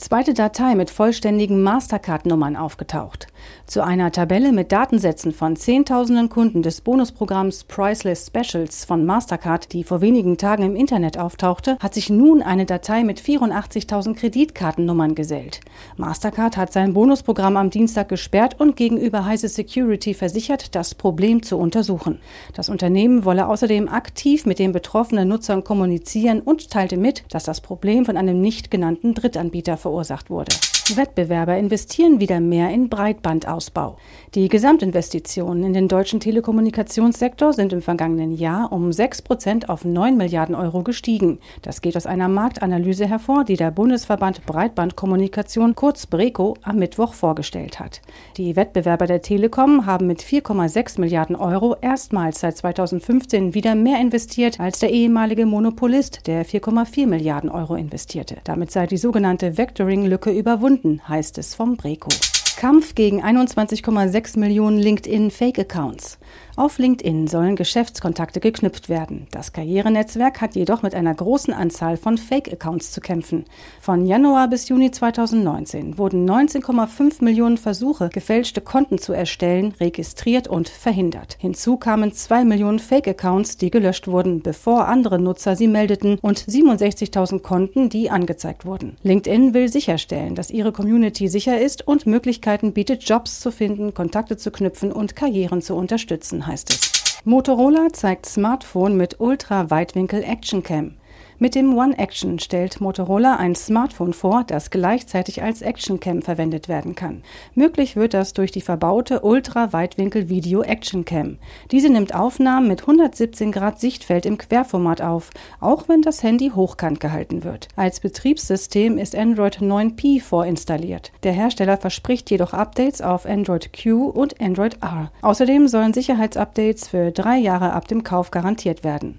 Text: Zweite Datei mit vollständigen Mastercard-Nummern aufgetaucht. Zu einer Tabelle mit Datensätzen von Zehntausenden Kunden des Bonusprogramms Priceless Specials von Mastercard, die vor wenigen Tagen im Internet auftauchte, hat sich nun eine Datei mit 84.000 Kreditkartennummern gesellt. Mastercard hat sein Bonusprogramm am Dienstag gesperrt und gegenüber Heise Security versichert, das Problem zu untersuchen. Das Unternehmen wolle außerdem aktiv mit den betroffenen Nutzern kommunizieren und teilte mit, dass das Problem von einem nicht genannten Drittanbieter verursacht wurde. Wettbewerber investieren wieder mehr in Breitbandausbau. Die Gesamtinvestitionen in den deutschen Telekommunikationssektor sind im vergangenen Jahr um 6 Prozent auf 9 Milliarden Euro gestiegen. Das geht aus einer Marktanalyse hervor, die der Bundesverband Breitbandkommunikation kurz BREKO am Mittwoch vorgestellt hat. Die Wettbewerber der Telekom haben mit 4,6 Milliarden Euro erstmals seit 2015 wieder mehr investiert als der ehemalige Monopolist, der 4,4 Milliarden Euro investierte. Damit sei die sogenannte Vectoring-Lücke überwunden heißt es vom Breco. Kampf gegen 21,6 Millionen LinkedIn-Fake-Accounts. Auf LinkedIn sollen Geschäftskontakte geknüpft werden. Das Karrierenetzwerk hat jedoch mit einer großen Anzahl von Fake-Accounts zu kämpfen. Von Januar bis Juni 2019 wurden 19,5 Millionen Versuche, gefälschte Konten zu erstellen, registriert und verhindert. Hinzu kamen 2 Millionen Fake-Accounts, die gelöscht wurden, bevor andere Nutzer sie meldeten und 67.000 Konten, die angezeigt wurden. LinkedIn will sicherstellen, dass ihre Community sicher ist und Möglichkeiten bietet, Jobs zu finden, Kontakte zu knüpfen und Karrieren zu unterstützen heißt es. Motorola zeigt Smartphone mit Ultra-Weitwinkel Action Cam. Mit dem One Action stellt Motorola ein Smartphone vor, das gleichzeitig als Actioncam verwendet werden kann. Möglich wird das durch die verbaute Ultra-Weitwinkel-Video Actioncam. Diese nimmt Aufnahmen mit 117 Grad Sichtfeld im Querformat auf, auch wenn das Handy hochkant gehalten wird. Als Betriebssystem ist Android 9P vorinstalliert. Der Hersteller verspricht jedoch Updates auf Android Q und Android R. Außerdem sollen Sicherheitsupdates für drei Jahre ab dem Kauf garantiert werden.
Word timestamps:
Zweite 0.00 0.32
Datei 0.32 0.76
mit 0.76 0.88
vollständigen 0.88 1.62
Mastercard-Nummern 1.62 2.56
aufgetaucht. 2.56 3.26
Zu 3.66 3.84
einer 3.84 4.10
Tabelle 4.10 4.50
mit 4.50 4.72
Datensätzen 4.72 5.30
von 5.30 5.56
Zehntausenden 5.56 6.30
Kunden 6.30 6.62
des 6.62 6.80
Bonusprogramms 6.80 7.64
Priceless 7.64 8.26
Specials 8.28 8.86
von 8.86 9.04
Mastercard, 9.04 9.74
die 9.74 9.84
vor 9.84 10.00
wenigen 10.00 10.38
Tagen 10.38 10.62
im 10.62 10.74
Internet 10.74 11.18
auftauchte, 11.18 11.76
hat 11.80 11.92
sich 11.92 12.08
nun 12.08 12.40
eine 12.40 12.64
Datei 12.64 13.04
mit 13.04 13.20
84.000 13.20 14.14
Kreditkartennummern 14.14 15.14
gesellt. 15.14 15.60
Mastercard 15.98 16.56
hat 16.56 16.72
sein 16.72 16.94
Bonusprogramm 16.94 17.58
am 17.58 17.68
Dienstag 17.68 18.08
gesperrt 18.08 18.58
und 18.58 18.76
gegenüber 18.76 19.26
Heise 19.26 19.48
Security 19.48 20.14
versichert, 20.14 20.74
das 20.74 20.94
Problem 20.94 21.42
zu 21.42 21.58
untersuchen. 21.58 22.20
Das 22.54 22.70
Unternehmen 22.70 23.26
wolle 23.26 23.48
außerdem 23.48 23.86
aktiv 23.90 24.46
mit 24.46 24.58
den 24.58 24.72
betroffenen 24.72 25.28
Nutzern 25.28 25.62
kommunizieren 25.62 26.40
und 26.40 26.70
teilte 26.70 26.96
mit, 26.96 27.24
dass 27.28 27.44
das 27.44 27.60
Problem 27.60 28.06
von 28.06 28.16
einem 28.16 28.40
nicht 28.40 28.70
genannten 28.70 29.12
Drittanbieter 29.12 29.76
verursacht 29.76 29.89
wurde. 30.30 30.52
Wettbewerber 30.96 31.56
investieren 31.56 32.20
wieder 32.20 32.40
mehr 32.40 32.70
in 32.70 32.88
Breitbandausbau. 32.88 33.96
Die 34.34 34.48
Gesamtinvestitionen 34.48 35.64
in 35.64 35.72
den 35.72 35.88
deutschen 35.88 36.20
Telekommunikationssektor 36.20 37.52
sind 37.52 37.72
im 37.72 37.82
vergangenen 37.82 38.32
Jahr 38.32 38.72
um 38.72 38.92
6 38.92 39.22
Prozent 39.22 39.68
auf 39.68 39.84
9 39.84 40.16
Milliarden 40.16 40.54
Euro 40.54 40.82
gestiegen. 40.82 41.38
Das 41.62 41.80
geht 41.80 41.96
aus 41.96 42.06
einer 42.06 42.28
Marktanalyse 42.28 43.06
hervor, 43.06 43.44
die 43.44 43.56
der 43.56 43.70
Bundesverband 43.70 44.46
Breitbandkommunikation 44.46 45.74
kurz 45.74 46.06
BREKO 46.06 46.56
am 46.62 46.76
Mittwoch 46.76 47.14
vorgestellt 47.14 47.78
hat. 47.78 48.00
Die 48.36 48.56
Wettbewerber 48.56 49.06
der 49.06 49.22
Telekom 49.22 49.86
haben 49.86 50.06
mit 50.06 50.22
4,6 50.22 51.00
Milliarden 51.00 51.36
Euro 51.36 51.76
erstmals 51.80 52.40
seit 52.40 52.56
2015 52.56 53.54
wieder 53.54 53.74
mehr 53.74 54.00
investiert 54.00 54.60
als 54.60 54.78
der 54.78 54.90
ehemalige 54.90 55.46
Monopolist, 55.46 56.26
der 56.26 56.44
4,4 56.44 57.06
Milliarden 57.06 57.50
Euro 57.50 57.74
investierte. 57.74 58.36
Damit 58.44 58.70
sei 58.70 58.86
die 58.86 58.96
sogenannte 58.96 59.56
Vectoring-Lücke 59.80 60.30
überwunden 60.30 61.00
heißt 61.08 61.38
es 61.38 61.54
vom 61.54 61.78
Breco. 61.78 62.10
Kampf 62.58 62.94
gegen 62.94 63.24
21,6 63.24 64.38
Millionen 64.38 64.78
LinkedIn-Fake-Accounts. 64.78 66.18
Auf 66.60 66.76
LinkedIn 66.76 67.26
sollen 67.26 67.56
Geschäftskontakte 67.56 68.38
geknüpft 68.38 68.90
werden. 68.90 69.26
Das 69.30 69.54
Karrierenetzwerk 69.54 70.42
hat 70.42 70.54
jedoch 70.56 70.82
mit 70.82 70.94
einer 70.94 71.14
großen 71.14 71.54
Anzahl 71.54 71.96
von 71.96 72.18
Fake-Accounts 72.18 72.92
zu 72.92 73.00
kämpfen. 73.00 73.46
Von 73.80 74.04
Januar 74.04 74.46
bis 74.46 74.68
Juni 74.68 74.90
2019 74.90 75.96
wurden 75.96 76.28
19,5 76.28 77.24
Millionen 77.24 77.56
Versuche, 77.56 78.10
gefälschte 78.10 78.60
Konten 78.60 78.98
zu 78.98 79.14
erstellen, 79.14 79.72
registriert 79.80 80.48
und 80.48 80.68
verhindert. 80.68 81.38
Hinzu 81.40 81.78
kamen 81.78 82.12
2 82.12 82.44
Millionen 82.44 82.78
Fake-Accounts, 82.78 83.56
die 83.56 83.70
gelöscht 83.70 84.06
wurden, 84.06 84.42
bevor 84.42 84.86
andere 84.86 85.18
Nutzer 85.18 85.56
sie 85.56 85.66
meldeten 85.66 86.18
und 86.20 86.44
67.000 86.44 87.40
Konten, 87.40 87.88
die 87.88 88.10
angezeigt 88.10 88.66
wurden. 88.66 88.98
LinkedIn 89.02 89.54
will 89.54 89.70
sicherstellen, 89.72 90.34
dass 90.34 90.50
ihre 90.50 90.72
Community 90.72 91.26
sicher 91.28 91.58
ist 91.58 91.88
und 91.88 92.04
Möglichkeiten 92.04 92.74
bietet, 92.74 93.02
Jobs 93.04 93.40
zu 93.40 93.50
finden, 93.50 93.94
Kontakte 93.94 94.36
zu 94.36 94.50
knüpfen 94.50 94.92
und 94.92 95.16
Karrieren 95.16 95.62
zu 95.62 95.74
unterstützen 95.74 96.49
heißt 96.50 96.70
es. 96.70 97.22
Motorola 97.24 97.92
zeigt 97.92 98.26
Smartphone 98.26 98.96
mit 98.96 99.20
Ultra-Weitwinkel 99.20 100.22
Action 100.22 100.62
Cam. 100.62 100.96
Mit 101.38 101.54
dem 101.54 101.74
One 101.74 101.98
Action 101.98 102.38
stellt 102.38 102.82
Motorola 102.82 103.36
ein 103.36 103.54
Smartphone 103.54 104.12
vor, 104.12 104.44
das 104.46 104.70
gleichzeitig 104.70 105.42
als 105.42 105.62
Actioncam 105.62 106.20
verwendet 106.20 106.68
werden 106.68 106.94
kann. 106.94 107.22
Möglich 107.54 107.96
wird 107.96 108.12
das 108.12 108.34
durch 108.34 108.52
die 108.52 108.60
verbaute 108.60 109.20
Ultra-Weitwinkel-Video 109.20 110.62
Actioncam. 110.62 111.38
Diese 111.70 111.88
nimmt 111.88 112.14
Aufnahmen 112.14 112.68
mit 112.68 112.82
117 112.82 113.52
Grad 113.52 113.80
Sichtfeld 113.80 114.26
im 114.26 114.36
Querformat 114.36 115.00
auf, 115.00 115.30
auch 115.60 115.88
wenn 115.88 116.02
das 116.02 116.22
Handy 116.22 116.52
hochkant 116.54 117.00
gehalten 117.00 117.42
wird. 117.42 117.68
Als 117.74 118.00
Betriebssystem 118.00 118.98
ist 118.98 119.16
Android 119.16 119.60
9P 119.60 120.20
vorinstalliert. 120.20 121.10
Der 121.22 121.32
Hersteller 121.32 121.78
verspricht 121.78 122.30
jedoch 122.30 122.52
Updates 122.52 123.00
auf 123.00 123.24
Android 123.24 123.70
Q 123.72 124.06
und 124.06 124.40
Android 124.40 124.76
R. 124.82 125.10
Außerdem 125.22 125.68
sollen 125.68 125.94
Sicherheitsupdates 125.94 126.88
für 126.88 127.12
drei 127.12 127.38
Jahre 127.38 127.72
ab 127.72 127.88
dem 127.88 128.04
Kauf 128.04 128.30
garantiert 128.30 128.84
werden. 128.84 129.18